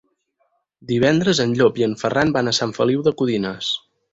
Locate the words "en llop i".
1.45-1.87